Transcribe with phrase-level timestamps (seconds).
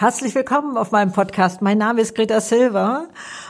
[0.00, 1.60] Herzlich willkommen auf meinem Podcast.
[1.60, 3.08] Mein Name ist Greta Silva.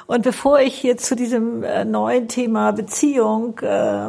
[0.09, 4.09] Und bevor ich hier zu diesem äh, neuen Thema Beziehung äh,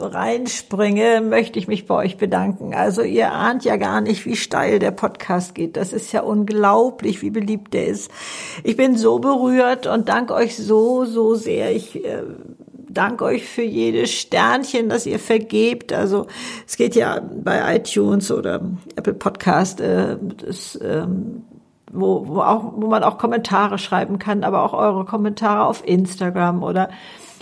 [0.00, 2.74] reinspringe, möchte ich mich bei euch bedanken.
[2.74, 5.76] Also ihr ahnt ja gar nicht, wie steil der Podcast geht.
[5.76, 8.10] Das ist ja unglaublich, wie beliebt der ist.
[8.64, 11.70] Ich bin so berührt und danke euch so, so sehr.
[11.70, 12.24] Ich äh,
[12.88, 15.92] danke euch für jedes Sternchen, das ihr vergebt.
[15.92, 16.26] Also
[16.66, 18.60] es geht ja bei iTunes oder
[18.96, 21.44] Apple Podcast, äh, das, ähm,
[21.92, 26.62] wo, wo, auch, wo man auch Kommentare schreiben kann, aber auch eure Kommentare auf Instagram
[26.62, 26.90] oder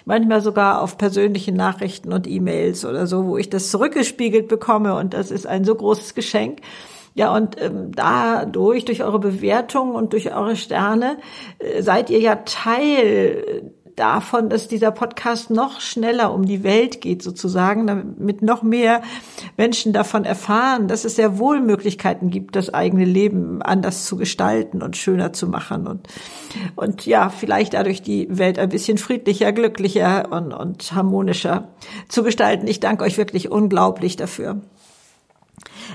[0.05, 5.15] manchmal sogar auf persönliche Nachrichten und E-Mails oder so, wo ich das zurückgespiegelt bekomme und
[5.15, 6.61] das ist ein so großes Geschenk.
[7.15, 11.17] Ja, und ähm, dadurch, durch eure Bewertung und durch eure Sterne,
[11.59, 17.23] äh, seid ihr ja Teil davon, dass dieser Podcast noch schneller um die Welt geht,
[17.23, 19.03] sozusagen, damit noch mehr
[19.57, 24.83] Menschen davon erfahren, dass es sehr wohl Möglichkeiten gibt, das eigene Leben anders zu gestalten
[24.83, 26.09] und schöner zu machen und,
[26.77, 31.69] und ja, vielleicht dadurch die Welt ein bisschen friedlicher, glücklicher und, und harmonischer
[32.09, 32.67] zu gestalten.
[32.67, 34.61] Ich danke euch wirklich unglaublich dafür.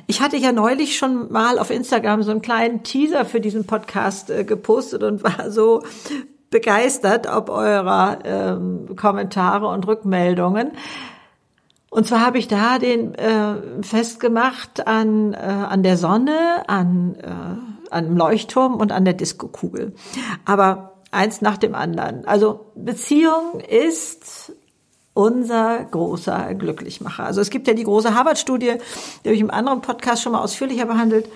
[0.08, 4.30] Ich hatte ja neulich schon mal auf Instagram so einen kleinen Teaser für diesen Podcast
[4.30, 5.84] äh, gepostet und war so
[6.54, 10.72] begeistert ob eurer ähm, Kommentare und Rückmeldungen.
[11.90, 17.92] Und zwar habe ich da den äh, festgemacht an, äh, an der Sonne, an, äh,
[17.92, 19.94] an dem Leuchtturm und an der Diskokugel.
[20.46, 22.26] Aber eins nach dem anderen.
[22.26, 24.54] Also Beziehung ist
[25.14, 27.26] unser großer Glücklichmacher.
[27.26, 28.74] Also es gibt ja die große Harvard-Studie,
[29.24, 31.28] die habe ich im anderen Podcast schon mal ausführlicher behandelt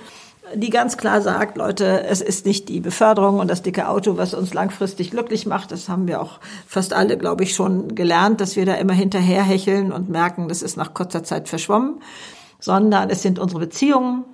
[0.55, 4.33] die ganz klar sagt, Leute, es ist nicht die Beförderung und das dicke Auto, was
[4.33, 5.71] uns langfristig glücklich macht.
[5.71, 9.91] Das haben wir auch fast alle, glaube ich, schon gelernt, dass wir da immer hinterherhecheln
[9.91, 12.01] und merken, das ist nach kurzer Zeit verschwommen,
[12.59, 14.25] sondern es sind unsere Beziehungen.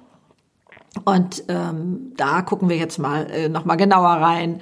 [1.06, 4.62] Und ähm, da gucken wir jetzt mal äh, noch mal genauer rein.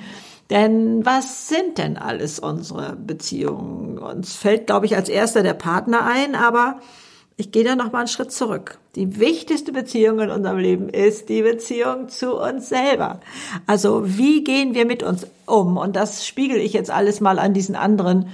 [0.50, 3.98] Denn was sind denn alles unsere Beziehungen?
[3.98, 6.80] Uns fällt, glaube ich, als erster der Partner ein, aber
[7.38, 8.78] ich gehe da noch mal einen Schritt zurück.
[8.96, 13.20] Die wichtigste Beziehung in unserem Leben ist die Beziehung zu uns selber.
[13.66, 15.78] Also wie gehen wir mit uns um?
[15.78, 18.30] Und das spiegel ich jetzt alles mal an diesen anderen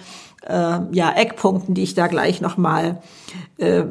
[0.45, 3.01] äh, ja, Eckpunkten, die ich da gleich noch mal
[3.57, 3.83] äh,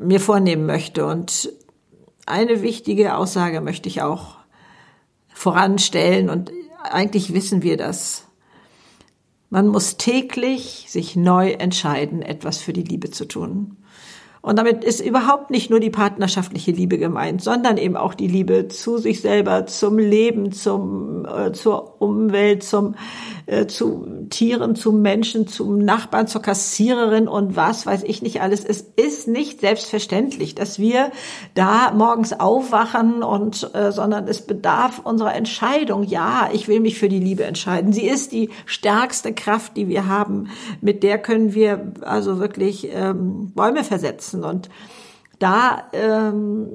[0.00, 1.06] mir vornehmen möchte.
[1.06, 1.52] Und
[2.24, 4.36] eine wichtige Aussage möchte ich auch
[5.28, 6.50] voranstellen und
[6.82, 8.24] eigentlich wissen wir das.
[9.50, 13.76] Man muss täglich sich neu entscheiden, etwas für die Liebe zu tun.
[14.46, 18.68] Und damit ist überhaupt nicht nur die partnerschaftliche Liebe gemeint, sondern eben auch die Liebe
[18.68, 22.94] zu sich selber, zum Leben, zum, äh, zur Umwelt, zum,
[23.46, 28.64] äh, zu Tieren, zu Menschen, zum Nachbarn, zur Kassiererin und was weiß ich nicht alles.
[28.64, 31.10] Es ist nicht selbstverständlich, dass wir
[31.54, 36.04] da morgens aufwachen und, äh, sondern es bedarf unserer Entscheidung.
[36.04, 37.92] Ja, ich will mich für die Liebe entscheiden.
[37.92, 40.50] Sie ist die stärkste Kraft, die wir haben.
[40.80, 44.68] Mit der können wir also wirklich ähm, Bäume versetzen setzen und
[45.38, 46.66] da ähm,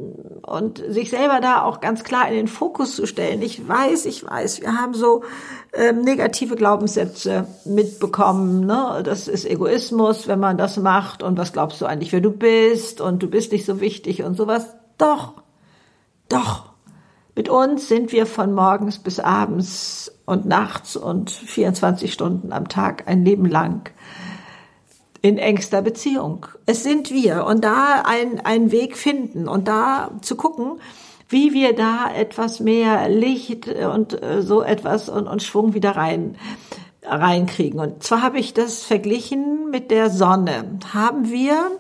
[0.44, 3.42] und sich selber da auch ganz klar in den Fokus zu stellen.
[3.42, 5.24] Ich weiß, ich weiß, wir haben so
[5.74, 8.68] ähm, negative Glaubenssätze mitbekommen.
[8.68, 9.02] Ne?
[9.04, 11.24] Das ist Egoismus, wenn man das macht.
[11.24, 13.02] Und was glaubst du eigentlich, wer du bist?
[13.02, 14.76] Und du bist nicht so wichtig und sowas.
[15.00, 15.34] Doch,
[16.30, 16.70] doch.
[17.36, 23.08] Mit uns sind wir von morgens bis abends und nachts und 24 Stunden am Tag
[23.08, 23.90] ein Leben lang
[25.22, 26.48] in engster Beziehung.
[26.66, 30.80] Es sind wir und da ein, einen Weg finden und da zu gucken,
[31.30, 36.36] wie wir da etwas mehr Licht und äh, so etwas und, und Schwung wieder rein
[37.04, 37.80] reinkriegen.
[37.80, 40.80] Und zwar habe ich das verglichen mit der Sonne.
[40.94, 41.72] Haben wir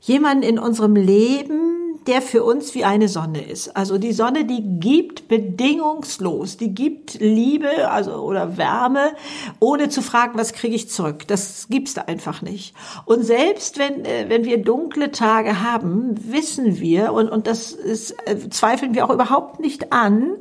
[0.00, 1.75] jemanden in unserem Leben,
[2.06, 3.76] der für uns wie eine Sonne ist.
[3.76, 9.12] Also die Sonne, die gibt bedingungslos, die gibt Liebe, also oder Wärme,
[9.58, 11.26] ohne zu fragen, was kriege ich zurück.
[11.26, 12.74] Das gibt's da einfach nicht.
[13.04, 18.12] Und selbst wenn äh, wenn wir dunkle Tage haben, wissen wir und und das ist,
[18.26, 20.36] äh, zweifeln wir auch überhaupt nicht an.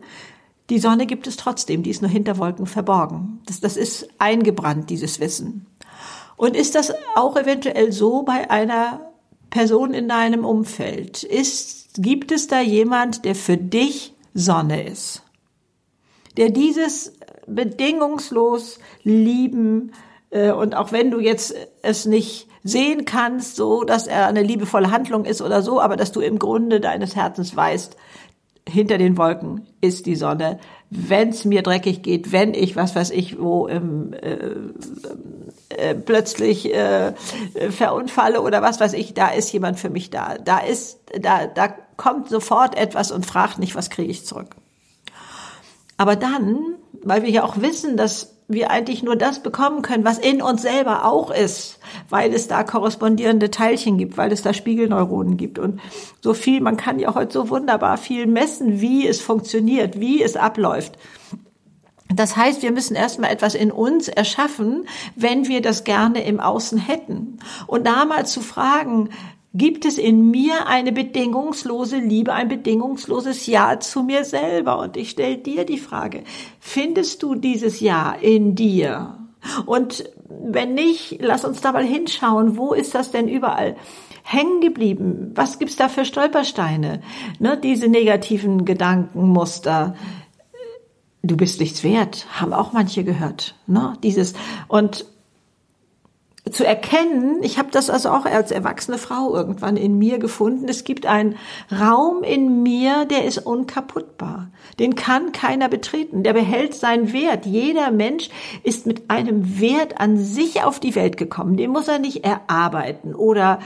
[0.70, 3.40] Die Sonne gibt es trotzdem, die ist nur hinter Wolken verborgen.
[3.46, 5.68] Das, das ist eingebrannt, dieses Wissen.
[6.38, 9.15] Und ist das auch eventuell so bei einer
[9.56, 11.24] Person in deinem Umfeld?
[11.24, 15.24] Ist, gibt es da jemand, der für dich Sonne ist?
[16.36, 17.14] Der dieses
[17.48, 19.94] bedingungslos lieben
[20.30, 24.92] äh, und auch wenn du jetzt es nicht sehen kannst, so dass er eine liebevolle
[24.92, 27.96] Handlung ist oder so, aber dass du im Grunde deines Herzens weißt,
[28.68, 30.60] hinter den Wolken ist die Sonne.
[30.98, 34.38] Wenn es mir dreckig geht, wenn ich, was weiß ich, wo im, äh,
[35.70, 37.14] äh, plötzlich äh,
[37.70, 40.36] verunfalle oder was weiß ich, da ist jemand für mich da.
[40.38, 44.56] Da ist, da, da kommt sofort etwas und fragt nicht, was kriege ich zurück.
[45.98, 50.20] Aber dann, weil wir ja auch wissen, dass wir eigentlich nur das bekommen können, was
[50.20, 55.38] in uns selber auch ist, weil es da korrespondierende Teilchen gibt, weil es da Spiegelneuronen
[55.38, 55.80] gibt und
[56.22, 60.36] so viel, man kann ja heute so wunderbar viel messen, wie es funktioniert, wie es
[60.36, 60.98] abläuft.
[62.14, 66.78] Das heißt, wir müssen erstmal etwas in uns erschaffen, wenn wir das gerne im Außen
[66.78, 67.40] hätten.
[67.66, 69.10] Und da mal zu fragen,
[69.56, 74.80] gibt es in mir eine bedingungslose Liebe, ein bedingungsloses Ja zu mir selber?
[74.80, 76.24] Und ich stelle dir die Frage,
[76.60, 79.18] findest du dieses Ja in dir?
[79.66, 83.76] Und wenn nicht, lass uns da mal hinschauen, wo ist das denn überall?
[84.28, 85.32] hängen geblieben?
[85.36, 87.02] Was gibt's da für Stolpersteine?
[87.40, 89.96] Ne, diese negativen Gedankenmuster,
[91.22, 93.56] du bist nichts wert, haben auch manche gehört.
[93.68, 93.94] Ne?
[94.02, 94.34] Dieses
[94.68, 95.06] und
[96.52, 100.84] zu erkennen, ich habe das also auch als erwachsene Frau irgendwann in mir gefunden, es
[100.84, 101.38] gibt einen
[101.72, 104.50] Raum in mir, der ist unkaputtbar.
[104.78, 107.48] Den kann keiner betreten, der behält seinen Wert.
[107.48, 108.30] Jeder Mensch
[108.64, 111.58] ist mit einem Wert an sich auf die Welt gekommen.
[111.58, 113.60] Den muss er nicht erarbeiten oder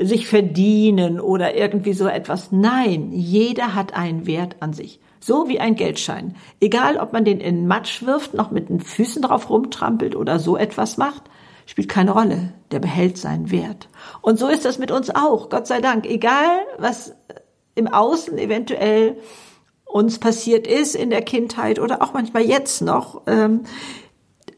[0.00, 2.50] sich verdienen oder irgendwie so etwas.
[2.50, 4.98] Nein, jeder hat einen Wert an sich.
[5.20, 6.34] So wie ein Geldschein.
[6.60, 10.56] Egal, ob man den in Matsch wirft, noch mit den Füßen drauf rumtrampelt oder so
[10.56, 11.22] etwas macht,
[11.66, 12.52] spielt keine Rolle.
[12.70, 13.88] Der behält seinen Wert.
[14.20, 15.48] Und so ist das mit uns auch.
[15.48, 16.06] Gott sei Dank.
[16.06, 17.14] Egal, was
[17.74, 19.18] im Außen eventuell
[19.84, 23.62] uns passiert ist in der Kindheit oder auch manchmal jetzt noch, ähm,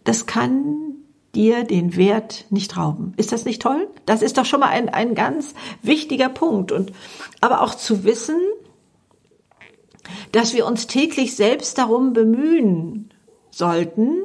[0.05, 0.95] das kann
[1.35, 3.13] dir den Wert nicht rauben.
[3.17, 3.89] Ist das nicht toll?
[4.07, 6.73] Das ist doch schon mal ein, ein ganz wichtiger Punkt.
[6.73, 6.93] Und,
[7.41, 8.41] aber auch zu wissen,
[10.33, 13.11] dass wir uns täglich selbst darum bemühen
[13.51, 14.25] sollten,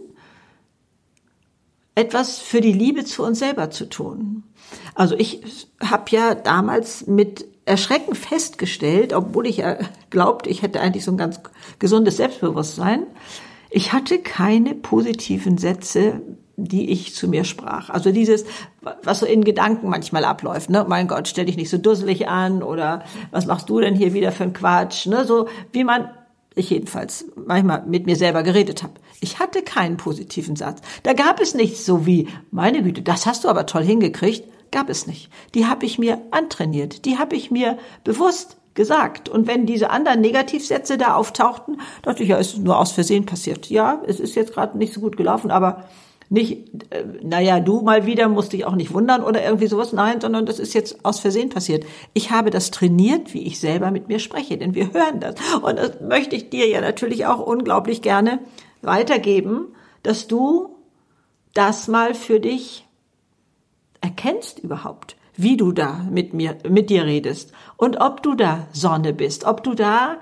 [2.01, 4.43] etwas für die Liebe zu uns selber zu tun.
[4.95, 5.41] Also ich
[5.81, 9.63] habe ja damals mit Erschrecken festgestellt, obwohl ich
[10.09, 11.41] glaubte, ich hätte eigentlich so ein ganz
[11.79, 13.05] gesundes Selbstbewusstsein,
[13.69, 16.21] ich hatte keine positiven Sätze
[16.57, 17.89] die ich zu mir sprach.
[17.89, 18.45] Also dieses,
[19.03, 20.85] was so in Gedanken manchmal abläuft, ne?
[20.87, 24.31] Mein Gott, stell dich nicht so dusselig an oder was machst du denn hier wieder
[24.31, 25.25] für ein Quatsch, ne?
[25.25, 26.09] So wie man
[26.55, 28.93] ich jedenfalls manchmal mit mir selber geredet habe.
[29.21, 30.81] Ich hatte keinen positiven Satz.
[31.03, 34.47] Da gab es nichts so wie, meine Güte, das hast du aber toll hingekriegt.
[34.71, 35.29] Gab es nicht.
[35.53, 37.05] Die habe ich mir antrainiert.
[37.05, 39.27] Die habe ich mir bewusst gesagt.
[39.27, 43.69] Und wenn diese anderen Negativsätze da auftauchten, dachte ich, ja, ist nur aus Versehen passiert.
[43.69, 45.85] Ja, es ist jetzt gerade nicht so gut gelaufen, aber
[46.31, 49.91] nicht, äh, naja, du mal wieder musst dich auch nicht wundern oder irgendwie sowas.
[49.91, 51.85] Nein, sondern das ist jetzt aus Versehen passiert.
[52.13, 55.35] Ich habe das trainiert, wie ich selber mit mir spreche, denn wir hören das.
[55.61, 58.39] Und das möchte ich dir ja natürlich auch unglaublich gerne
[58.81, 60.69] weitergeben, dass du
[61.53, 62.87] das mal für dich
[63.99, 69.11] erkennst überhaupt, wie du da mit mir, mit dir redest und ob du da Sonne
[69.11, 70.15] bist, ob du da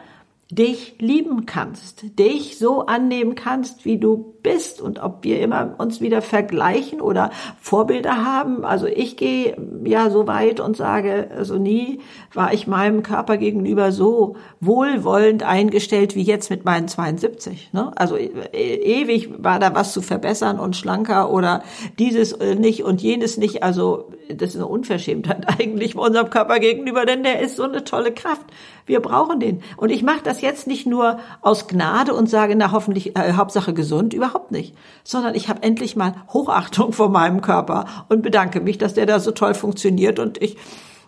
[0.51, 6.01] dich lieben kannst, dich so annehmen kannst, wie du bist und ob wir immer uns
[6.01, 7.29] wieder vergleichen oder
[7.59, 8.65] Vorbilder haben.
[8.65, 11.99] Also ich gehe ja so weit und sage, also nie
[12.33, 17.69] war ich meinem Körper gegenüber so wohlwollend eingestellt wie jetzt mit meinen 72.
[17.73, 17.91] Ne?
[17.95, 21.61] Also e ewig war da was zu verbessern und schlanker oder
[21.99, 23.61] dieses nicht und jenes nicht.
[23.61, 28.11] Also das ist eine Unverschämtheit eigentlich unserem Körper gegenüber, denn der ist so eine tolle
[28.11, 28.45] Kraft.
[28.85, 29.61] Wir brauchen den.
[29.77, 33.73] Und ich mache das jetzt nicht nur aus Gnade und sage, na hoffentlich, äh, Hauptsache
[33.73, 34.75] gesund, überhaupt nicht.
[35.03, 39.19] Sondern ich habe endlich mal Hochachtung vor meinem Körper und bedanke mich, dass der da
[39.19, 40.19] so toll funktioniert.
[40.19, 40.57] Und ich,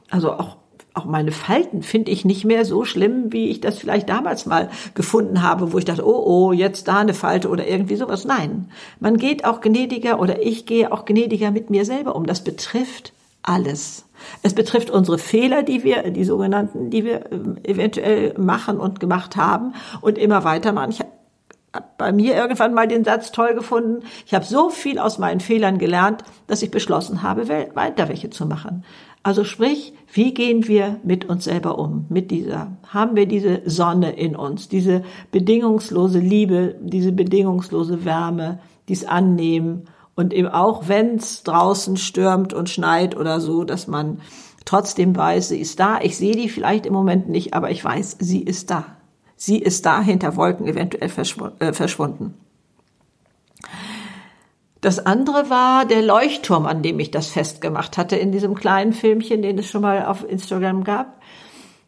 [0.09, 0.57] also auch
[0.93, 4.69] auch meine Falten finde ich nicht mehr so schlimm, wie ich das vielleicht damals mal
[4.93, 8.25] gefunden habe, wo ich dachte, oh, oh, jetzt da eine Falte oder irgendwie sowas.
[8.25, 8.69] Nein,
[8.99, 12.25] man geht auch gnädiger oder ich gehe auch gnädiger mit mir selber um.
[12.25, 14.05] Das betrifft alles.
[14.43, 19.35] Es betrifft unsere Fehler, die wir, die sogenannten, die wir ähm, eventuell machen und gemacht
[19.35, 20.91] haben und immer weiter machen.
[20.91, 21.11] Ich habe
[21.97, 24.03] bei mir irgendwann mal den Satz toll gefunden.
[24.25, 28.45] Ich habe so viel aus meinen Fehlern gelernt, dass ich beschlossen habe, weiter welche zu
[28.45, 28.83] machen.
[29.23, 32.05] Also sprich, wie gehen wir mit uns selber um?
[32.09, 39.05] Mit dieser, haben wir diese Sonne in uns, diese bedingungslose Liebe, diese bedingungslose Wärme, dies
[39.05, 39.83] Annehmen
[40.21, 44.21] und eben auch, wenn es draußen stürmt und schneit oder so, dass man
[44.63, 45.99] trotzdem weiß, sie ist da.
[46.01, 48.85] Ich sehe die vielleicht im Moment nicht, aber ich weiß, sie ist da.
[49.35, 51.09] Sie ist da hinter Wolken eventuell
[51.59, 52.35] äh, verschwunden.
[54.81, 59.41] Das andere war der Leuchtturm, an dem ich das festgemacht hatte in diesem kleinen Filmchen,
[59.41, 61.19] den es schon mal auf Instagram gab.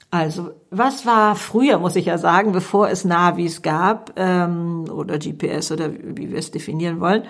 [0.09, 5.71] Also, was war früher, muss ich ja sagen, bevor es Navis gab ähm, oder GPS
[5.71, 7.23] oder wie wir es definieren wollen,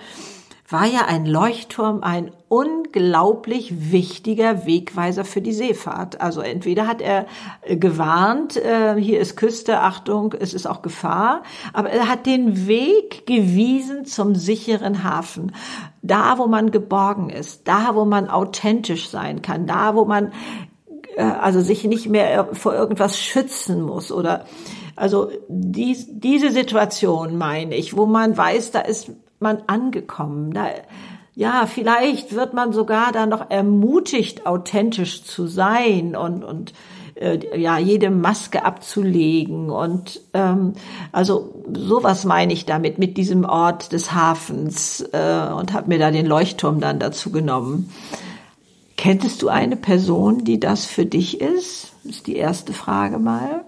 [0.74, 6.20] war ja ein Leuchtturm ein unglaublich wichtiger Wegweiser für die Seefahrt.
[6.20, 7.26] Also entweder hat er
[7.62, 12.66] äh, gewarnt, äh, hier ist Küste, Achtung, es ist auch Gefahr, aber er hat den
[12.66, 15.52] Weg gewiesen zum sicheren Hafen.
[16.02, 20.32] Da, wo man geborgen ist, da, wo man authentisch sein kann, da, wo man
[21.14, 24.44] äh, also sich nicht mehr vor irgendwas schützen muss oder
[24.96, 29.12] also dies, diese Situation meine ich, wo man weiß, da ist
[29.44, 30.52] man angekommen.
[30.52, 30.66] Da,
[31.36, 36.72] ja, vielleicht wird man sogar da noch ermutigt, authentisch zu sein und, und
[37.14, 39.70] äh, ja, jede Maske abzulegen.
[39.70, 40.74] Und ähm,
[41.12, 46.10] also sowas meine ich damit, mit diesem Ort des Hafens äh, und habe mir da
[46.10, 47.90] den Leuchtturm dann dazu genommen.
[48.96, 51.92] Kenntest du eine Person, die das für dich ist?
[52.04, 53.64] Ist die erste Frage mal.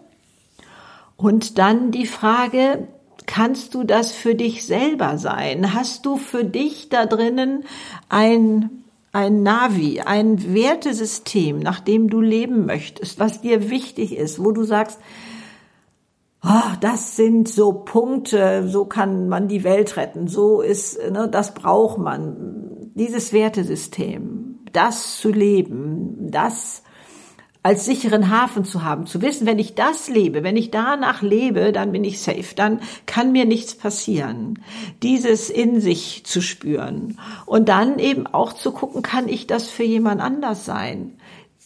[1.16, 2.86] Und dann die Frage,
[3.26, 5.74] kannst du das für dich selber sein?
[5.74, 7.64] Hast du für dich da drinnen
[8.08, 14.52] ein, ein Navi, ein Wertesystem, nach dem du leben möchtest, was dir wichtig ist, wo
[14.52, 14.98] du sagst,
[16.44, 21.54] oh, das sind so Punkte, so kann man die Welt retten, so ist, ne, das
[21.54, 26.82] braucht man, dieses Wertesystem, das zu leben, das
[27.66, 31.72] als sicheren Hafen zu haben, zu wissen, wenn ich das lebe, wenn ich danach lebe,
[31.72, 34.60] dann bin ich safe, dann kann mir nichts passieren.
[35.02, 39.82] Dieses in sich zu spüren und dann eben auch zu gucken, kann ich das für
[39.82, 41.14] jemand anders sein?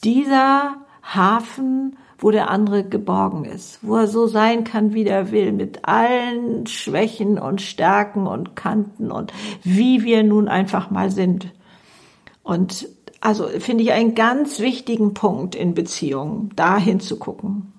[0.02, 5.52] Dieser Hafen, wo der andere geborgen ist, wo er so sein kann, wie er will,
[5.52, 11.52] mit allen Schwächen und Stärken und Kanten und wie wir nun einfach mal sind.
[12.42, 12.88] Und
[13.20, 17.72] also finde ich einen ganz wichtigen Punkt in Beziehungen, da hinzugucken.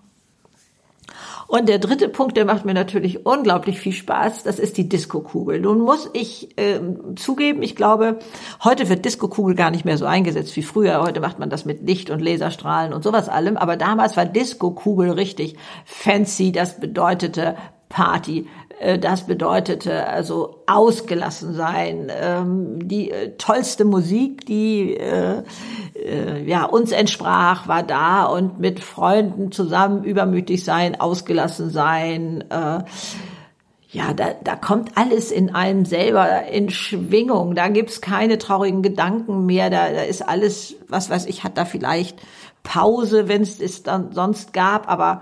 [1.51, 5.59] Und der dritte Punkt, der macht mir natürlich unglaublich viel Spaß, das ist die Disco-Kugel.
[5.59, 6.79] Nun muss ich äh,
[7.17, 8.19] zugeben, ich glaube,
[8.63, 11.01] heute wird Disco-Kugel gar nicht mehr so eingesetzt wie früher.
[11.01, 13.57] Heute macht man das mit Licht und Laserstrahlen und sowas allem.
[13.57, 16.53] Aber damals war Disco-Kugel richtig fancy.
[16.53, 17.57] Das bedeutete
[17.89, 18.47] Party.
[18.81, 25.43] Äh, das bedeutete also ausgelassen sein, ähm, die äh, tollste Musik, die äh,
[26.45, 32.43] ja uns entsprach, war da und mit Freunden zusammen übermütig sein, ausgelassen sein.
[33.91, 37.53] ja, da, da kommt alles in einem selber in Schwingung.
[37.53, 39.69] Da gibt's keine traurigen Gedanken mehr.
[39.69, 42.19] Da, da ist alles, was weiß ich, hat da vielleicht
[42.63, 45.21] Pause, wenn es es dann sonst gab, aber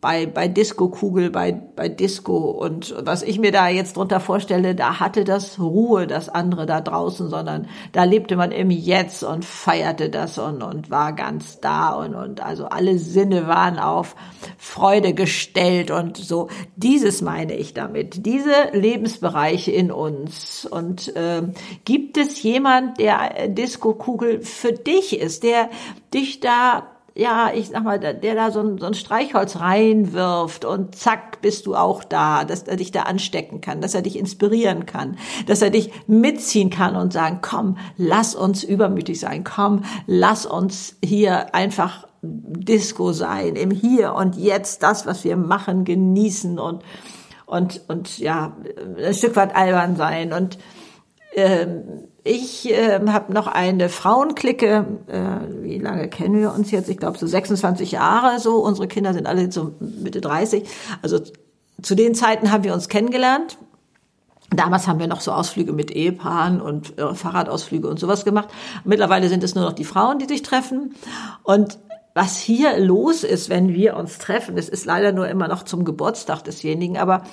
[0.00, 4.98] bei, bei Disco-Kugel, bei, bei Disco und was ich mir da jetzt drunter vorstelle, da
[4.98, 10.08] hatte das Ruhe, das andere da draußen, sondern da lebte man im Jetzt und feierte
[10.08, 14.16] das und, und war ganz da und, und also alle Sinne waren auf
[14.56, 16.48] Freude gestellt und so.
[16.76, 20.66] Dieses meine ich damit, diese Lebensbereiche in uns.
[20.70, 21.42] Und äh,
[21.84, 25.68] gibt es jemand, der Disco-Kugel für dich ist, der
[26.12, 30.94] dich da ja, ich sag mal, der, da so ein, so ein Streichholz reinwirft und
[30.94, 34.86] zack, bist du auch da, dass er dich da anstecken kann, dass er dich inspirieren
[34.86, 40.46] kann, dass er dich mitziehen kann und sagen, komm, lass uns übermütig sein, komm, lass
[40.46, 46.82] uns hier einfach Disco sein, im Hier und Jetzt, das, was wir machen, genießen und,
[47.46, 48.56] und, und ja,
[48.98, 50.58] ein Stück weit albern sein und,
[51.34, 54.86] ähm, ich äh, habe noch eine Frauenklicke.
[55.08, 56.88] Äh, wie lange kennen wir uns jetzt?
[56.88, 58.38] Ich glaube so 26 Jahre.
[58.38, 60.68] So unsere Kinder sind alle so Mitte 30.
[61.02, 61.18] Also
[61.82, 63.58] zu den Zeiten haben wir uns kennengelernt.
[64.50, 68.48] Damals haben wir noch so Ausflüge mit Ehepaaren und äh, Fahrradausflüge und sowas gemacht.
[68.84, 70.94] Mittlerweile sind es nur noch die Frauen, die sich treffen.
[71.42, 71.78] Und
[72.14, 75.84] was hier los ist, wenn wir uns treffen, es ist leider nur immer noch zum
[75.84, 77.24] Geburtstag desjenigen, aber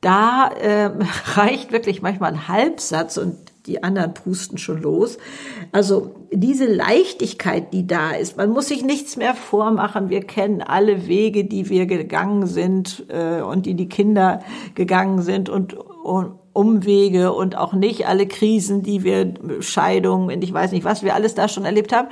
[0.00, 0.90] da äh,
[1.34, 5.18] reicht wirklich manchmal ein Halbsatz und die anderen pusten schon los.
[5.70, 10.10] Also diese Leichtigkeit, die da ist, man muss sich nichts mehr vormachen.
[10.10, 14.40] Wir kennen alle Wege, die wir gegangen sind äh, und die die Kinder
[14.74, 20.52] gegangen sind und, und Umwege und auch nicht alle Krisen, die wir Scheidungen und ich
[20.52, 22.08] weiß nicht, was wir alles da schon erlebt haben.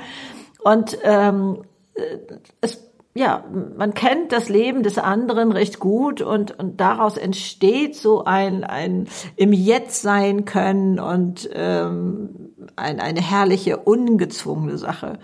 [0.63, 1.59] Und ähm,
[1.93, 2.17] äh,
[2.61, 3.43] es ja,
[3.77, 9.07] man kennt das Leben des anderen recht gut und, und daraus entsteht so ein, ein
[9.35, 15.19] im Jetzt sein können und ähm, ein, eine herrliche, ungezwungene Sache.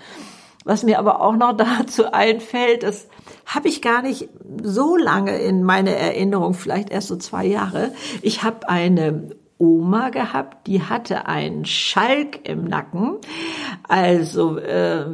[0.65, 3.07] Was mir aber auch noch dazu einfällt, das
[3.45, 4.27] habe ich gar nicht
[4.61, 7.93] so lange in meine Erinnerung, vielleicht erst so zwei Jahre.
[8.21, 13.17] Ich habe eine Oma gehabt, die hatte einen Schalk im Nacken.
[13.87, 15.05] Also äh,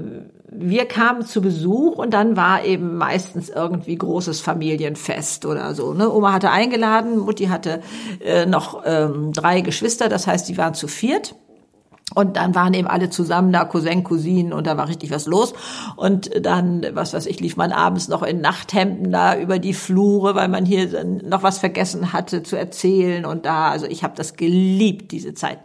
[0.55, 5.93] wir kamen zu Besuch und dann war eben meistens irgendwie großes Familienfest oder so.
[5.93, 6.11] Ne?
[6.11, 7.81] Oma hatte eingeladen, Mutti hatte
[8.19, 11.35] äh, noch ähm, drei Geschwister, das heißt, die waren zu viert.
[12.15, 15.53] Und dann waren eben alle zusammen da, Cousin, Cousinen, und da war richtig was los.
[15.95, 20.35] Und dann, was weiß ich, lief man abends noch in Nachthemden da über die Flure,
[20.35, 23.25] weil man hier noch was vergessen hatte zu erzählen.
[23.25, 25.59] Und da, also ich habe das geliebt, diese Zeit.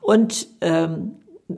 [0.00, 1.16] Und ähm,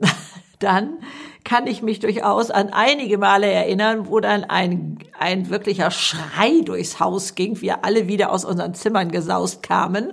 [0.59, 0.97] dann
[1.45, 6.99] kann ich mich durchaus an einige Male erinnern, wo dann ein, ein wirklicher Schrei durchs
[6.99, 10.11] Haus ging, wir alle wieder aus unseren Zimmern gesaust kamen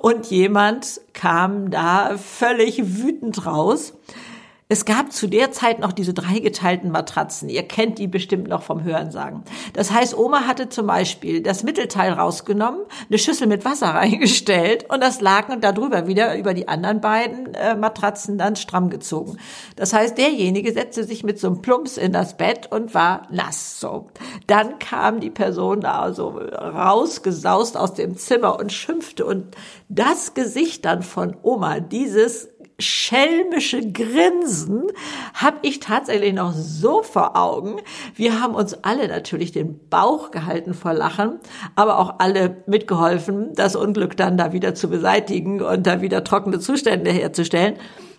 [0.00, 3.92] und jemand kam da völlig wütend raus
[4.70, 7.48] es gab zu der Zeit noch diese dreigeteilten Matratzen.
[7.48, 9.42] Ihr kennt die bestimmt noch vom Hörensagen.
[9.72, 15.02] Das heißt, Oma hatte zum Beispiel das Mittelteil rausgenommen, eine Schüssel mit Wasser reingestellt und
[15.02, 19.38] das Laken darüber wieder über die anderen beiden äh, Matratzen dann stramm gezogen.
[19.76, 23.80] Das heißt, derjenige setzte sich mit so einem Plumps in das Bett und war nass.
[23.80, 24.08] So.
[24.48, 29.56] Dann kam die Person da so rausgesaust aus dem Zimmer und schimpfte und
[29.88, 34.84] das Gesicht dann von Oma, dieses schelmische Grinsen
[35.34, 37.80] habe ich tatsächlich noch so vor Augen.
[38.14, 41.40] Wir haben uns alle natürlich den Bauch gehalten vor Lachen,
[41.74, 46.60] aber auch alle mitgeholfen, das Unglück dann da wieder zu beseitigen und da wieder trockene
[46.60, 47.74] Zustände herzustellen.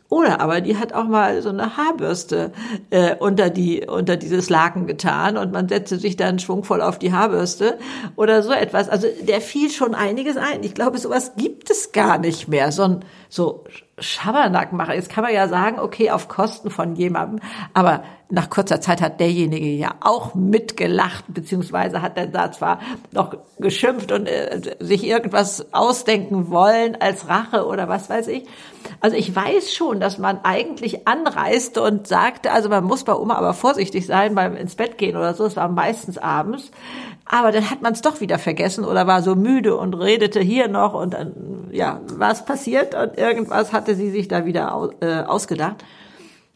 [0.09, 2.51] Oder aber die hat auch mal so eine Haarbürste
[2.89, 7.13] äh, unter die unter dieses Laken getan und man setzte sich dann schwungvoll auf die
[7.13, 7.77] Haarbürste
[8.15, 8.89] oder so etwas.
[8.89, 10.63] Also der fiel schon einiges ein.
[10.63, 12.71] Ich glaube, sowas gibt es gar nicht mehr.
[12.71, 13.65] So ein so
[14.01, 14.93] Schabernack mache.
[14.93, 17.39] Jetzt kann man ja sagen, okay, auf Kosten von jemandem,
[17.73, 22.79] aber nach kurzer Zeit hat derjenige ja auch mitgelacht, beziehungsweise hat er da zwar
[23.11, 28.45] noch geschimpft und äh, sich irgendwas ausdenken wollen als Rache oder was weiß ich.
[29.01, 33.35] Also ich weiß schon, dass man eigentlich anreiste und sagte, also man muss bei Oma
[33.35, 36.69] aber vorsichtig sein beim ins Bett gehen oder so, es war meistens abends,
[37.31, 40.67] aber dann hat man es doch wieder vergessen oder war so müde und redete hier
[40.67, 45.21] noch und dann, ja, was passiert und irgendwas hatte sie sich da wieder aus, äh,
[45.21, 45.86] ausgedacht.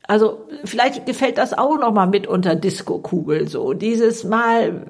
[0.07, 3.73] Also vielleicht gefällt das auch noch mal mit unter Disco-Kugel so.
[3.73, 4.87] Dieses Mal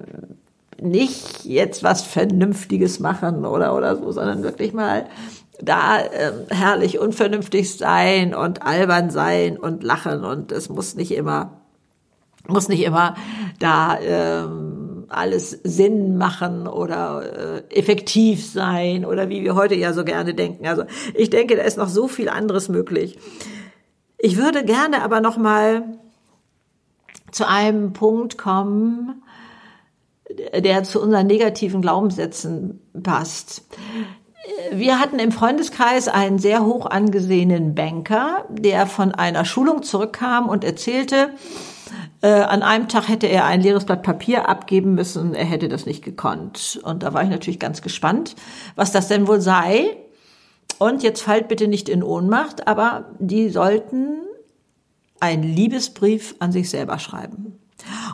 [0.82, 5.06] nicht jetzt was Vernünftiges machen oder oder so, sondern wirklich mal
[5.62, 11.62] da äh, herrlich unvernünftig sein und albern sein und lachen und es muss nicht immer
[12.48, 13.16] muss nicht immer
[13.60, 14.73] da ähm,
[15.10, 20.68] alles Sinn machen oder äh, effektiv sein oder wie wir heute ja so gerne denken.
[20.68, 23.18] Also ich denke, da ist noch so viel anderes möglich.
[24.18, 25.84] Ich würde gerne aber noch mal
[27.32, 29.24] zu einem Punkt kommen,
[30.56, 33.66] der zu unseren negativen Glaubenssätzen passt.
[34.72, 40.64] Wir hatten im Freundeskreis einen sehr hoch angesehenen Banker, der von einer Schulung zurückkam und
[40.64, 41.30] erzählte,
[42.22, 45.86] äh, an einem Tag hätte er ein leeres Blatt Papier abgeben müssen, er hätte das
[45.86, 46.80] nicht gekonnt.
[46.84, 48.36] Und da war ich natürlich ganz gespannt,
[48.76, 49.98] was das denn wohl sei.
[50.80, 54.22] Und jetzt fallt bitte nicht in Ohnmacht, aber die sollten
[55.20, 57.60] einen Liebesbrief an sich selber schreiben.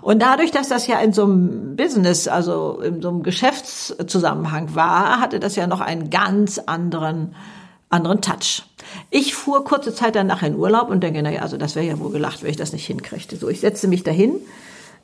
[0.02, 5.20] Und dadurch, dass das ja in so einem Business, also in so einem Geschäftszusammenhang war,
[5.20, 7.36] hatte das ja noch einen ganz anderen
[7.90, 8.64] anderen Touch.
[9.12, 12.12] Ich fuhr kurze Zeit danach in Urlaub und denke, naja, also das wäre ja wohl
[12.12, 13.38] gelacht, wenn ich das nicht hinkriegte.
[13.38, 14.36] So, ich setzte mich dahin,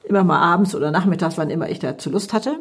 [0.03, 2.59] immer mal abends oder nachmittags, wann immer ich dazu Lust hatte,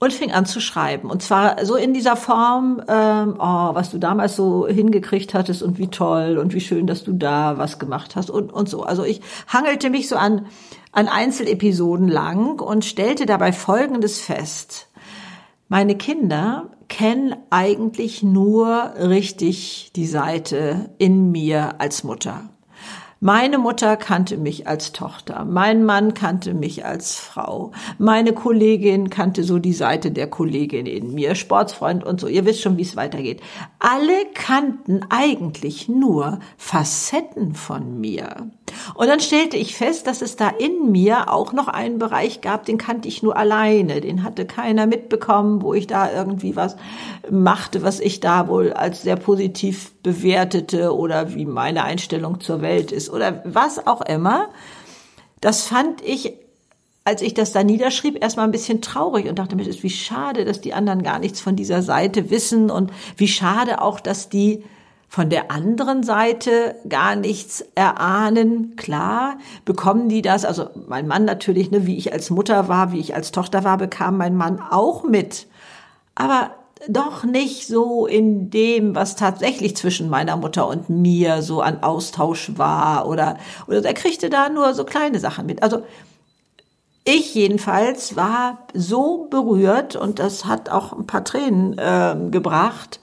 [0.00, 1.10] und fing an zu schreiben.
[1.10, 5.78] Und zwar so in dieser Form, ähm, oh, was du damals so hingekriegt hattest und
[5.78, 8.82] wie toll und wie schön, dass du da was gemacht hast und, und so.
[8.82, 10.46] Also ich hangelte mich so an,
[10.92, 14.87] an Einzelepisoden lang und stellte dabei Folgendes fest.
[15.70, 22.48] Meine Kinder kennen eigentlich nur richtig die Seite in mir als Mutter.
[23.20, 29.42] Meine Mutter kannte mich als Tochter, mein Mann kannte mich als Frau, meine Kollegin kannte
[29.42, 32.96] so die Seite der Kollegin in mir, Sportsfreund und so, ihr wisst schon, wie es
[32.96, 33.42] weitergeht.
[33.80, 38.50] Alle kannten eigentlich nur Facetten von mir.
[38.94, 42.64] Und dann stellte ich fest, dass es da in mir auch noch einen Bereich gab,
[42.64, 46.76] den kannte ich nur alleine, den hatte keiner mitbekommen, wo ich da irgendwie was
[47.30, 52.92] machte, was ich da wohl als sehr positiv bewertete oder wie meine Einstellung zur Welt
[52.92, 54.48] ist oder was auch immer.
[55.40, 56.34] Das fand ich,
[57.04, 60.60] als ich das da niederschrieb, erstmal ein bisschen traurig und dachte mir, wie schade, dass
[60.60, 64.64] die anderen gar nichts von dieser Seite wissen und wie schade auch, dass die
[65.08, 68.76] von der anderen Seite gar nichts erahnen.
[68.76, 73.00] Klar, bekommen die das, also mein Mann natürlich, ne, wie ich als Mutter war, wie
[73.00, 75.46] ich als Tochter war, bekam mein Mann auch mit.
[76.14, 76.50] Aber
[76.88, 82.52] doch nicht so in dem, was tatsächlich zwischen meiner Mutter und mir so an Austausch
[82.56, 85.62] war oder, oder er kriegte da nur so kleine Sachen mit.
[85.62, 85.82] Also,
[87.04, 93.00] ich jedenfalls war so berührt und das hat auch ein paar Tränen äh, gebracht,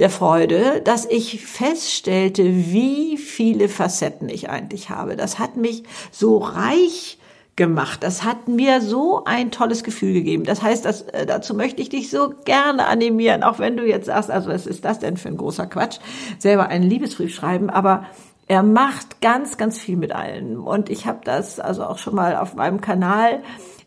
[0.00, 5.14] der Freude, dass ich feststellte, wie viele Facetten ich eigentlich habe.
[5.14, 7.18] Das hat mich so reich
[7.54, 8.02] gemacht.
[8.02, 10.44] Das hat mir so ein tolles Gefühl gegeben.
[10.44, 14.06] Das heißt, das, äh, dazu möchte ich dich so gerne animieren, auch wenn du jetzt
[14.06, 15.98] sagst, also was ist das denn für ein großer Quatsch,
[16.38, 18.06] selber einen Liebesbrief schreiben, aber
[18.48, 20.58] er macht ganz, ganz viel mit allen.
[20.58, 23.42] Und ich habe das also auch schon mal auf meinem Kanal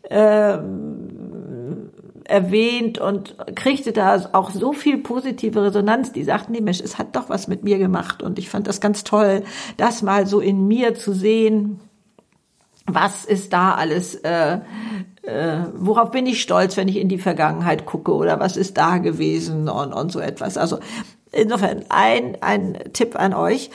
[0.08, 1.63] ähm,
[2.24, 6.12] erwähnt und kriegte da auch so viel positive Resonanz.
[6.12, 9.04] Die sagten, Mensch, es hat doch was mit mir gemacht und ich fand das ganz
[9.04, 9.44] toll,
[9.76, 11.80] das mal so in mir zu sehen.
[12.86, 14.14] Was ist da alles?
[14.16, 14.60] Äh,
[15.22, 18.98] äh, worauf bin ich stolz, wenn ich in die Vergangenheit gucke oder was ist da
[18.98, 20.58] gewesen und, und so etwas.
[20.58, 20.78] Also
[21.32, 23.70] insofern ein, ein Tipp an euch.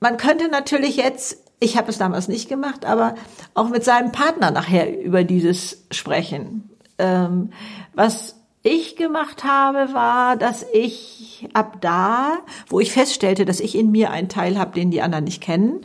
[0.00, 3.14] Man könnte natürlich jetzt ich habe es damals nicht gemacht, aber
[3.54, 6.70] auch mit seinem Partner nachher über dieses sprechen.
[6.98, 7.50] Ähm,
[7.94, 13.92] was ich gemacht habe, war, dass ich ab da, wo ich feststellte, dass ich in
[13.92, 15.82] mir einen Teil habe, den die anderen nicht kennen,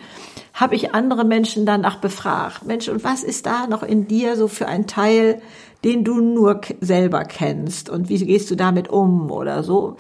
[0.54, 2.65] habe ich andere Menschen danach befragt.
[2.65, 5.41] Mensch, und was ist da noch in dir so für ein Teil,
[5.84, 7.89] den du nur selber kennst?
[7.89, 9.97] Und wie gehst du damit um oder so?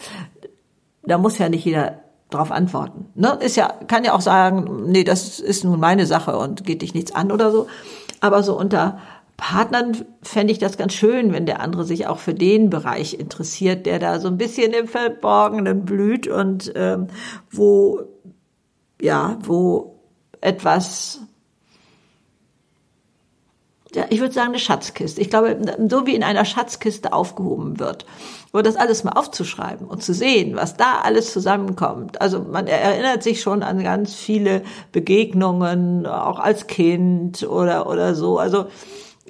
[1.03, 1.99] Da muss ja nicht jeder
[2.31, 3.07] drauf antworten.
[3.13, 3.37] Ne?
[3.41, 6.95] Ist ja, kann ja auch sagen, nee, das ist nun meine Sache und geht dich
[6.95, 7.67] nichts an oder so.
[8.21, 8.99] Aber so unter
[9.41, 13.87] Partnern fände ich das ganz schön, wenn der andere sich auch für den Bereich interessiert,
[13.87, 17.07] der da so ein bisschen im Verborgenen blüht und ähm,
[17.49, 18.01] wo
[19.01, 19.99] ja, wo
[20.41, 21.21] etwas
[23.95, 25.19] ja, ich würde sagen, eine Schatzkiste.
[25.19, 25.57] Ich glaube,
[25.89, 28.05] so wie in einer Schatzkiste aufgehoben wird.
[28.53, 32.21] Aber das alles mal aufzuschreiben und zu sehen, was da alles zusammenkommt.
[32.21, 38.37] Also man erinnert sich schon an ganz viele Begegnungen, auch als Kind oder, oder so.
[38.37, 38.67] Also,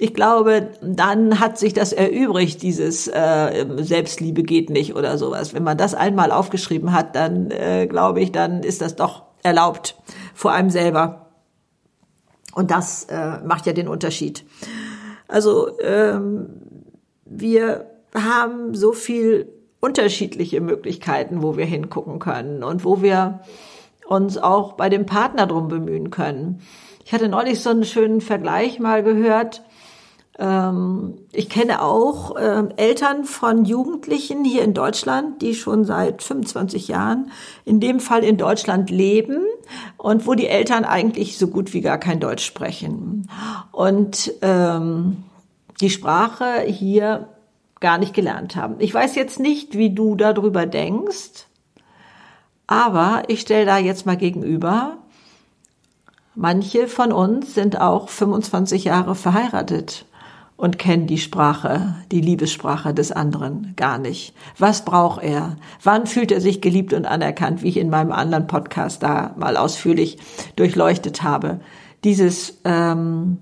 [0.02, 5.54] ich glaube, dann hat sich das erübrigt, dieses äh, Selbstliebe geht nicht oder sowas.
[5.54, 9.94] Wenn man das einmal aufgeschrieben hat, dann äh, glaube ich, dann ist das doch erlaubt
[10.34, 11.30] vor einem selber.
[12.52, 14.44] Und das äh, macht ja den Unterschied.
[15.28, 16.48] Also ähm,
[17.24, 23.42] wir haben so viel unterschiedliche Möglichkeiten, wo wir hingucken können und wo wir
[24.08, 26.60] uns auch bei dem Partner drum bemühen können.
[27.04, 29.62] Ich hatte neulich so einen schönen Vergleich mal gehört.
[30.38, 36.88] Ähm, ich kenne auch ähm, Eltern von Jugendlichen hier in Deutschland, die schon seit 25
[36.88, 37.30] Jahren
[37.64, 39.44] in dem Fall in Deutschland leben
[39.98, 43.28] und wo die Eltern eigentlich so gut wie gar kein Deutsch sprechen.
[43.72, 45.24] Und ähm,
[45.80, 47.28] die Sprache hier
[47.80, 48.76] gar nicht gelernt haben.
[48.78, 51.46] Ich weiß jetzt nicht, wie du darüber denkst,
[52.66, 54.96] aber ich stelle da jetzt mal gegenüber,
[56.34, 60.06] manche von uns sind auch 25 Jahre verheiratet
[60.62, 64.32] und kennen die Sprache, die Liebessprache des anderen gar nicht.
[64.58, 65.56] Was braucht er?
[65.82, 69.56] Wann fühlt er sich geliebt und anerkannt, wie ich in meinem anderen Podcast da mal
[69.56, 70.18] ausführlich
[70.54, 71.58] durchleuchtet habe?
[72.04, 73.38] Dieses ähm,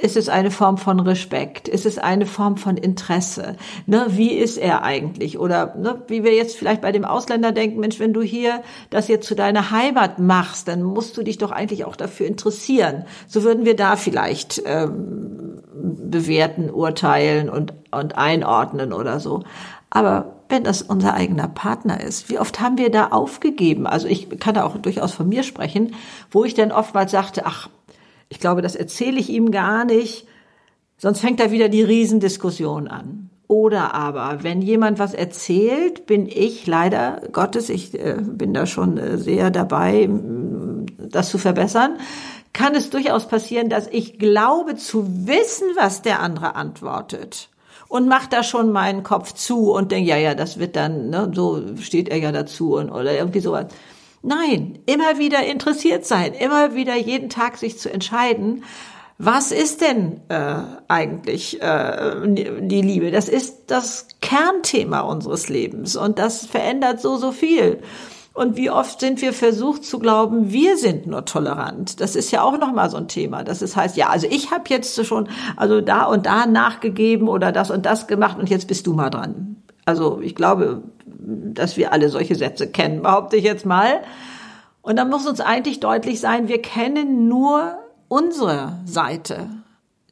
[0.00, 1.68] ist es eine Form von Respekt?
[1.68, 3.56] Ist es eine Form von Interesse?
[3.86, 5.38] Ne, wie ist er eigentlich?
[5.38, 9.08] Oder ne, wie wir jetzt vielleicht bei dem Ausländer denken, Mensch, wenn du hier das
[9.08, 13.04] jetzt zu deiner Heimat machst, dann musst du dich doch eigentlich auch dafür interessieren.
[13.26, 19.42] So würden wir da vielleicht ähm, bewerten, urteilen und, und einordnen oder so.
[19.90, 23.86] Aber wenn das unser eigener Partner ist, wie oft haben wir da aufgegeben?
[23.86, 25.94] Also ich kann da auch durchaus von mir sprechen,
[26.30, 27.68] wo ich dann oftmals sagte, ach,
[28.28, 30.26] ich glaube, das erzähle ich ihm gar nicht,
[30.96, 33.30] sonst fängt da wieder die Riesendiskussion an.
[33.46, 38.98] Oder aber, wenn jemand was erzählt, bin ich leider Gottes, ich äh, bin da schon
[38.98, 40.08] äh, sehr dabei,
[40.98, 41.96] das zu verbessern,
[42.52, 47.48] kann es durchaus passieren, dass ich glaube zu wissen, was der andere antwortet
[47.88, 51.30] und macht da schon meinen Kopf zu und denke, ja, ja, das wird dann, ne,
[51.34, 53.66] so steht er ja dazu und oder irgendwie sowas.
[54.22, 58.64] Nein, immer wieder interessiert sein, immer wieder jeden Tag sich zu entscheiden,
[59.20, 63.10] was ist denn äh, eigentlich äh, die Liebe?
[63.10, 67.82] Das ist das Kernthema unseres Lebens und das verändert so, so viel.
[68.32, 72.00] Und wie oft sind wir versucht zu glauben, wir sind nur tolerant?
[72.00, 73.42] Das ist ja auch noch mal so ein Thema.
[73.42, 77.50] Das ist, heißt, ja, also ich habe jetzt schon also da und da nachgegeben oder
[77.50, 79.56] das und das gemacht und jetzt bist du mal dran.
[79.84, 80.84] Also ich glaube,
[81.28, 84.00] dass wir alle solche Sätze kennen, behaupte ich jetzt mal.
[84.82, 89.48] Und dann muss uns eigentlich deutlich sein, wir kennen nur unsere Seite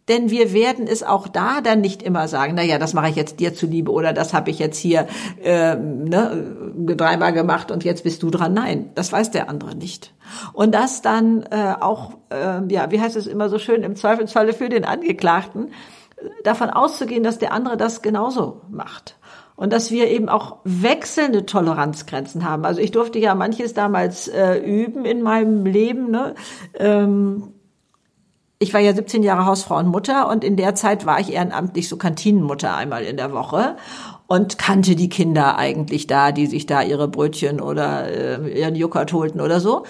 [0.09, 3.17] Denn wir werden es auch da dann nicht immer sagen, na ja, das mache ich
[3.17, 5.09] jetzt dir zuliebe oder das habe ich jetzt hier
[5.43, 8.55] äh, ne, dreimal gemacht und jetzt bist du dran.
[8.55, 10.15] Nein, das weiß der andere nicht.
[10.53, 14.53] Und das dann äh, auch, äh, ja, wie heißt es immer so schön, im Zweifelsfalle
[14.53, 15.73] für den Angeklagten,
[16.45, 19.17] davon auszugehen, dass der andere das genauso macht.
[19.57, 22.65] Und dass wir eben auch wechselnde Toleranzgrenzen haben.
[22.65, 26.11] Also ich durfte ja manches damals äh, üben in meinem Leben.
[26.11, 26.35] Ne?
[26.75, 27.55] Ähm,
[28.59, 31.89] ich war ja 17 Jahre Hausfrau und Mutter und in der Zeit war ich ehrenamtlich
[31.89, 33.77] so Kantinenmutter einmal in der Woche
[34.27, 39.13] und kannte die Kinder eigentlich da, die sich da ihre Brötchen oder äh, ihren Joghurt
[39.13, 39.85] holten oder so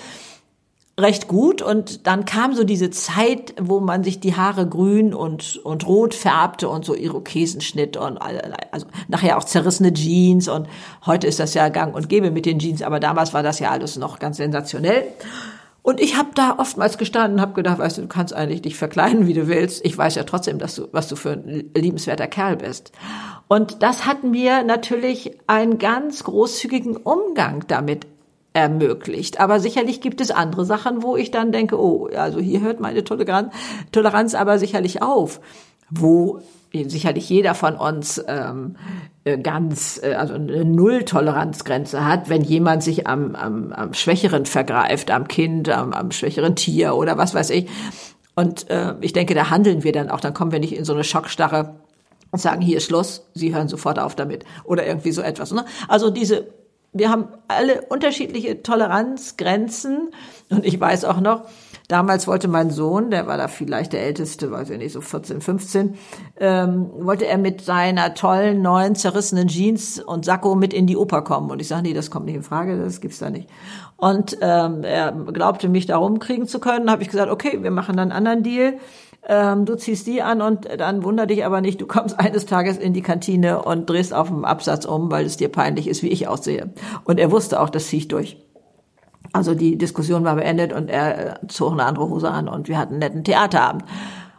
[0.98, 5.58] recht gut und dann kam so diese Zeit, wo man sich die Haare grün und
[5.58, 10.68] und rot färbte und so Irokesenschnitt und also nachher auch zerrissene Jeans und
[11.04, 13.70] heute ist das ja gang und gäbe mit den Jeans, aber damals war das ja
[13.70, 15.04] alles noch ganz sensationell.
[15.82, 18.74] Und ich habe da oftmals gestanden und habe gedacht, weißt du, du kannst eigentlich dich
[18.74, 19.84] verkleiden, wie du willst.
[19.84, 22.90] Ich weiß ja trotzdem, dass du, was du für ein liebenswerter Kerl bist.
[23.46, 28.08] Und das hat mir natürlich einen ganz großzügigen Umgang damit
[28.56, 29.38] ermöglicht.
[29.38, 33.04] Aber sicherlich gibt es andere Sachen, wo ich dann denke, oh, also hier hört meine
[33.04, 35.40] Toleranz aber sicherlich auf,
[35.90, 36.40] wo
[36.72, 38.76] sicherlich jeder von uns ähm,
[39.24, 45.10] äh, ganz, äh, also eine Null-Toleranzgrenze hat, wenn jemand sich am, am, am Schwächeren vergreift,
[45.10, 47.68] am Kind, am, am schwächeren Tier oder was weiß ich.
[48.34, 50.94] Und äh, ich denke, da handeln wir dann auch, dann kommen wir nicht in so
[50.94, 51.76] eine Schockstarre
[52.30, 55.52] und sagen, hier ist Schluss, Sie hören sofort auf damit oder irgendwie so etwas.
[55.52, 55.64] Ne?
[55.88, 56.46] Also diese,
[56.98, 60.10] wir haben alle unterschiedliche Toleranzgrenzen
[60.50, 61.46] und ich weiß auch noch,
[61.88, 65.40] Damals wollte mein Sohn, der war da vielleicht der Älteste, weiß ich nicht, so 14,
[65.40, 65.94] 15,
[66.38, 71.22] ähm, wollte er mit seiner tollen neuen zerrissenen Jeans und Sakko mit in die Oper
[71.22, 71.48] kommen.
[71.48, 73.48] Und ich sage, nee, das kommt nicht in Frage, das gibt's da nicht.
[73.96, 76.90] Und ähm, er glaubte, mich da rumkriegen zu können.
[76.90, 78.78] Habe ich gesagt, okay, wir machen dann einen anderen Deal.
[79.28, 82.78] Ähm, du ziehst die an und dann wunder dich aber nicht, du kommst eines Tages
[82.78, 86.08] in die Kantine und drehst auf dem Absatz um, weil es dir peinlich ist, wie
[86.08, 86.72] ich aussehe.
[87.04, 88.36] Und er wusste auch, das ziehe ich durch.
[89.32, 92.78] Also die Diskussion war beendet und er äh, zog eine andere Hose an und wir
[92.78, 93.84] hatten einen netten Theaterabend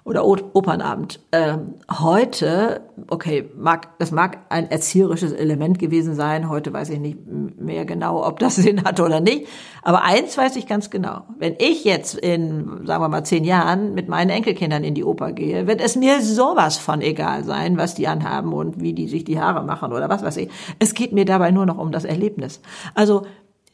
[0.07, 1.19] oder Opernabend.
[1.33, 6.47] Ähm, heute, okay, mag, das mag ein erzieherisches Element gewesen sein.
[6.47, 9.47] Heute weiß ich nicht mehr genau, ob das Sinn hatte oder nicht.
[9.83, 11.23] Aber eins weiß ich ganz genau.
[11.37, 15.33] Wenn ich jetzt in, sagen wir mal, zehn Jahren mit meinen Enkelkindern in die Oper
[15.33, 19.25] gehe, wird es mir sowas von egal sein, was die anhaben und wie die sich
[19.25, 20.49] die Haare machen oder was weiß ich.
[20.79, 22.61] Es geht mir dabei nur noch um das Erlebnis.
[22.95, 23.23] Also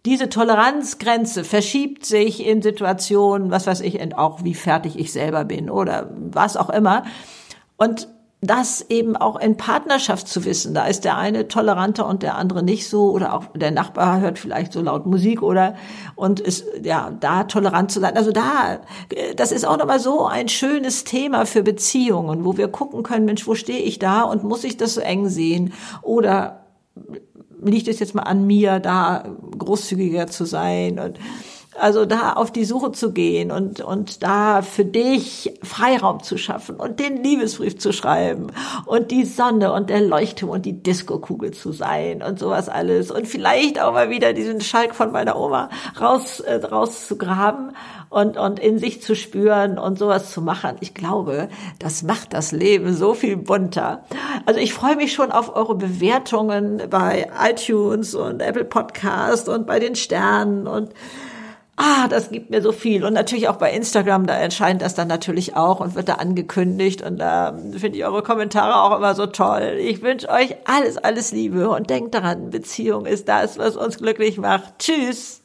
[0.05, 5.69] diese Toleranzgrenze verschiebt sich in Situationen, was weiß ich, auch wie fertig ich selber bin
[5.69, 7.03] oder was auch immer.
[7.77, 8.09] Und
[8.45, 10.73] das eben auch in Partnerschaft zu wissen.
[10.73, 14.37] Da ist der eine toleranter und der andere nicht so oder auch der Nachbar hört
[14.37, 15.75] vielleicht so laut Musik oder
[16.15, 18.17] und ist ja da tolerant zu sein.
[18.17, 18.81] Also da,
[19.35, 23.47] das ist auch nochmal so ein schönes Thema für Beziehungen, wo wir gucken können, Mensch,
[23.47, 26.65] wo stehe ich da und muss ich das so eng sehen oder
[27.65, 29.25] liegt es jetzt mal an mir, da
[29.57, 31.19] großzügiger zu sein und
[31.79, 36.75] also da auf die Suche zu gehen und, und da für dich Freiraum zu schaffen
[36.75, 38.47] und den Liebesbrief zu schreiben
[38.85, 43.27] und die Sonne und der Leuchtturm und die Diskokugel zu sein und sowas alles und
[43.27, 47.71] vielleicht auch mal wieder diesen Schalk von meiner Oma raus, äh, rauszugraben
[48.09, 50.75] und, und in sich zu spüren und sowas zu machen.
[50.81, 54.03] Ich glaube, das macht das Leben so viel bunter.
[54.45, 59.79] Also ich freue mich schon auf eure Bewertungen bei iTunes und Apple Podcast und bei
[59.79, 60.91] den Sternen und
[61.75, 63.03] Ah, das gibt mir so viel.
[63.03, 67.01] Und natürlich auch bei Instagram, da erscheint das dann natürlich auch und wird da angekündigt.
[67.01, 69.77] Und da finde ich eure Kommentare auch immer so toll.
[69.79, 74.37] Ich wünsche euch alles, alles Liebe und denkt daran, Beziehung ist das, was uns glücklich
[74.37, 74.77] macht.
[74.79, 75.42] Tschüss.